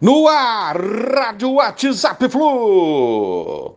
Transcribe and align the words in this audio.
No 0.00 0.26
ar, 0.26 0.76
Rádio 0.76 1.52
WhatsApp 1.52 2.28
Flu. 2.28 3.76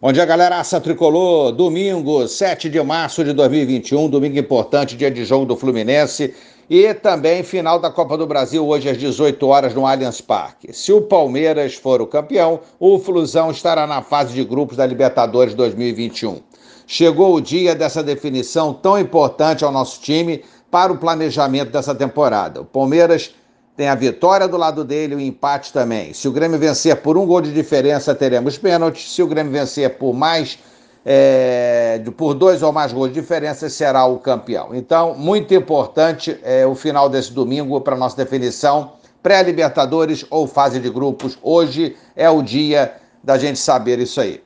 Bom 0.00 0.12
dia, 0.12 0.24
galera. 0.24 0.60
Aça 0.60 0.80
Tricolor. 0.80 1.50
Domingo, 1.50 2.28
7 2.28 2.68
de 2.68 2.80
março 2.82 3.24
de 3.24 3.32
2021. 3.32 4.08
Domingo 4.08 4.38
importante, 4.38 4.96
dia 4.96 5.10
de 5.10 5.24
jogo 5.24 5.44
do 5.44 5.56
Fluminense. 5.56 6.32
E 6.70 6.94
também 6.94 7.42
final 7.42 7.80
da 7.80 7.90
Copa 7.90 8.16
do 8.16 8.26
Brasil, 8.26 8.64
hoje 8.64 8.88
às 8.88 8.96
18 8.96 9.44
horas 9.46 9.74
no 9.74 9.86
Allianz 9.86 10.20
Parque. 10.20 10.72
Se 10.72 10.92
o 10.92 11.02
Palmeiras 11.02 11.74
for 11.74 12.00
o 12.00 12.06
campeão, 12.06 12.60
o 12.78 12.98
Flusão 12.98 13.50
estará 13.50 13.86
na 13.86 14.02
fase 14.02 14.32
de 14.34 14.44
grupos 14.44 14.76
da 14.76 14.86
Libertadores 14.86 15.54
2021. 15.54 16.40
Chegou 16.88 17.34
o 17.34 17.40
dia 17.40 17.74
dessa 17.74 18.00
definição 18.00 18.72
tão 18.72 18.96
importante 18.96 19.64
ao 19.64 19.72
nosso 19.72 20.00
time 20.00 20.44
para 20.70 20.92
o 20.92 20.98
planejamento 20.98 21.70
dessa 21.70 21.94
temporada. 21.94 22.60
O 22.60 22.64
Palmeiras 22.64 23.34
tem 23.76 23.88
a 23.88 23.94
vitória 23.94 24.48
do 24.48 24.56
lado 24.56 24.84
dele 24.84 25.14
e 25.14 25.16
o 25.16 25.20
empate 25.20 25.72
também. 25.72 26.12
Se 26.12 26.26
o 26.26 26.32
Grêmio 26.32 26.58
vencer 26.58 26.96
por 26.96 27.18
um 27.18 27.26
gol 27.26 27.42
de 27.42 27.52
diferença, 27.52 28.14
teremos 28.14 28.56
pênalti. 28.56 29.08
Se 29.08 29.22
o 29.22 29.26
Grêmio 29.26 29.52
vencer 29.52 29.98
por 29.98 30.14
mais 30.14 30.58
é, 31.04 32.02
por 32.16 32.34
dois 32.34 32.62
ou 32.62 32.72
mais 32.72 32.92
gols 32.92 33.08
de 33.12 33.20
diferença, 33.20 33.68
será 33.68 34.06
o 34.06 34.18
campeão. 34.18 34.74
Então, 34.74 35.14
muito 35.14 35.54
importante 35.54 36.38
é, 36.42 36.66
o 36.66 36.74
final 36.74 37.08
desse 37.08 37.32
domingo 37.32 37.80
para 37.80 37.94
nossa 37.94 38.16
definição. 38.16 38.92
Pré-Libertadores 39.22 40.24
ou 40.30 40.46
fase 40.46 40.80
de 40.80 40.88
grupos. 40.88 41.38
Hoje 41.42 41.96
é 42.14 42.30
o 42.30 42.42
dia 42.42 42.94
da 43.22 43.36
gente 43.36 43.58
saber 43.58 43.98
isso 43.98 44.20
aí. 44.20 44.42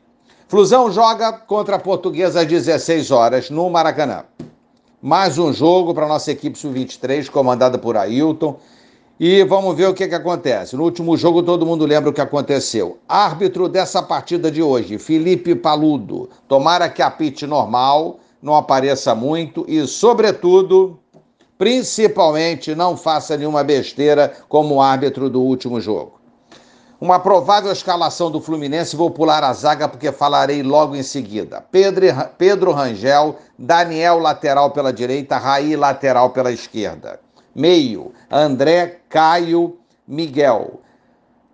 Flusão 0.49 0.91
joga 0.91 1.33
contra 1.33 1.77
a 1.77 1.79
Portuguesa 1.79 2.41
às 2.41 2.47
16 2.47 3.11
horas 3.11 3.51
no 3.51 3.71
Maracanã. 3.71 4.25
Mais 5.03 5.39
um 5.39 5.51
jogo 5.51 5.95
para 5.95 6.05
a 6.05 6.09
nossa 6.09 6.31
equipe 6.31 6.59
sub-23, 6.59 7.31
comandada 7.31 7.79
por 7.79 7.97
Ailton. 7.97 8.59
E 9.19 9.43
vamos 9.45 9.75
ver 9.75 9.89
o 9.89 9.95
que, 9.95 10.07
que 10.07 10.15
acontece. 10.15 10.77
No 10.77 10.85
último 10.85 11.17
jogo, 11.17 11.43
todo 11.43 11.65
mundo 11.65 11.87
lembra 11.87 12.11
o 12.11 12.13
que 12.13 12.21
aconteceu. 12.21 12.99
Árbitro 13.09 13.67
dessa 13.67 14.03
partida 14.03 14.51
de 14.51 14.63
hoje, 14.63 14.99
Felipe 14.99 15.55
Paludo. 15.55 16.29
Tomara 16.47 16.87
que 16.91 17.01
apite 17.01 17.47
normal, 17.47 18.21
não 18.43 18.55
apareça 18.55 19.15
muito 19.15 19.65
e, 19.67 19.87
sobretudo, 19.87 20.99
principalmente, 21.57 22.75
não 22.75 22.95
faça 22.95 23.39
nenhuma 23.39 23.65
besteira 23.65 24.31
como 24.51 24.83
árbitro 24.83 25.31
do 25.31 25.41
último 25.41 25.81
jogo. 25.81 26.20
Uma 27.01 27.19
provável 27.19 27.73
escalação 27.73 28.31
do 28.31 28.43
Fluminense, 28.43 28.95
vou 28.95 29.11
pular 29.11 29.43
a 29.43 29.55
zaga 29.55 29.89
porque 29.89 30.13
falarei 30.13 30.63
logo 30.63 30.95
em 30.95 31.03
seguida. 31.03 31.65
Pedro, 31.73 32.05
Pedro 32.37 32.73
Rangel, 32.73 33.37
Daniel 33.59 34.19
lateral 34.19 34.71
pela 34.71 34.93
direita, 34.93 35.39
Raí 35.39 35.75
lateral 35.77 36.29
pela 36.29 36.53
esquerda. 36.53 37.19
Meio, 37.55 38.13
André, 38.31 38.99
Caio, 39.09 39.79
Miguel. 40.07 40.83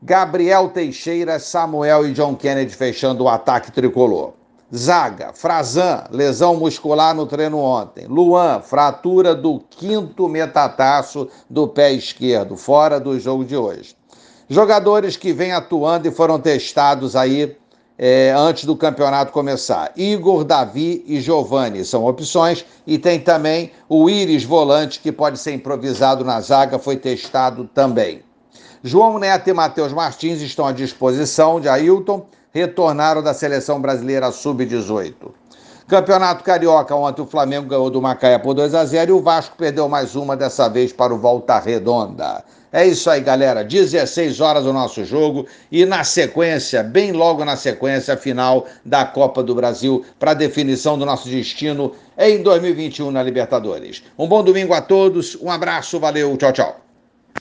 Gabriel 0.02 0.70
Teixeira, 0.70 1.38
Samuel 1.38 2.08
e 2.08 2.12
John 2.12 2.34
Kennedy 2.34 2.74
fechando 2.74 3.22
o 3.22 3.28
ataque 3.28 3.70
tricolor. 3.70 4.32
Zaga, 4.74 5.30
Frazan, 5.32 6.06
lesão 6.10 6.56
muscular 6.56 7.14
no 7.14 7.24
treino 7.24 7.60
ontem. 7.60 8.04
Luan, 8.08 8.60
fratura 8.62 9.32
do 9.32 9.60
quinto 9.60 10.28
metataço 10.28 11.28
do 11.48 11.68
pé 11.68 11.92
esquerdo, 11.92 12.56
fora 12.56 12.98
do 12.98 13.16
jogo 13.20 13.44
de 13.44 13.56
hoje. 13.56 13.94
Jogadores 14.48 15.16
que 15.16 15.32
vêm 15.32 15.52
atuando 15.52 16.06
e 16.06 16.10
foram 16.12 16.38
testados 16.38 17.16
aí 17.16 17.56
é, 17.98 18.32
antes 18.36 18.64
do 18.64 18.76
campeonato 18.76 19.32
começar. 19.32 19.92
Igor, 19.96 20.44
Davi 20.44 21.02
e 21.06 21.20
Giovani 21.20 21.84
são 21.84 22.04
opções. 22.04 22.64
E 22.86 22.96
tem 22.96 23.18
também 23.18 23.72
o 23.88 24.08
Íris 24.08 24.44
Volante, 24.44 25.00
que 25.00 25.10
pode 25.10 25.38
ser 25.38 25.52
improvisado 25.52 26.24
na 26.24 26.40
zaga, 26.40 26.78
foi 26.78 26.96
testado 26.96 27.68
também. 27.74 28.22
João 28.84 29.18
Neto 29.18 29.50
e 29.50 29.52
Matheus 29.52 29.92
Martins 29.92 30.40
estão 30.40 30.66
à 30.66 30.72
disposição 30.72 31.60
de 31.60 31.68
Ailton, 31.68 32.26
retornaram 32.52 33.22
da 33.22 33.34
seleção 33.34 33.80
brasileira 33.80 34.30
sub-18. 34.30 35.12
Campeonato 35.88 36.42
Carioca, 36.42 36.96
ontem 36.96 37.22
o 37.22 37.26
Flamengo 37.26 37.68
ganhou 37.68 37.88
do 37.88 38.02
Macaé 38.02 38.38
por 38.38 38.54
2 38.54 38.74
a 38.74 38.84
0 38.84 39.08
e 39.08 39.14
o 39.14 39.22
Vasco 39.22 39.56
perdeu 39.56 39.88
mais 39.88 40.16
uma, 40.16 40.36
dessa 40.36 40.68
vez 40.68 40.92
para 40.92 41.14
o 41.14 41.18
Volta 41.18 41.60
Redonda. 41.60 42.42
É 42.72 42.84
isso 42.84 43.08
aí, 43.08 43.20
galera. 43.20 43.62
16 43.62 44.40
horas 44.40 44.66
o 44.66 44.72
nosso 44.72 45.04
jogo 45.04 45.46
e 45.70 45.86
na 45.86 46.02
sequência, 46.02 46.82
bem 46.82 47.12
logo 47.12 47.44
na 47.44 47.54
sequência, 47.54 48.14
a 48.14 48.16
final 48.16 48.66
da 48.84 49.04
Copa 49.04 49.44
do 49.44 49.54
Brasil 49.54 50.04
para 50.18 50.34
definição 50.34 50.98
do 50.98 51.06
nosso 51.06 51.28
destino 51.28 51.92
em 52.18 52.42
2021 52.42 53.12
na 53.12 53.22
Libertadores. 53.22 54.02
Um 54.18 54.26
bom 54.26 54.42
domingo 54.42 54.74
a 54.74 54.82
todos, 54.82 55.36
um 55.40 55.48
abraço, 55.48 56.00
valeu, 56.00 56.36
tchau, 56.36 56.52
tchau. 56.52 56.85